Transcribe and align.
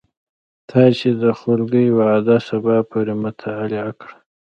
تا 0.69 0.81
چې 0.97 1.09
د 1.21 1.23
خولګۍ 1.39 1.87
وعده 1.97 2.37
سبا 2.49 2.75
پورې 2.89 3.13
معطله 3.21 3.91
کړه 3.99 4.15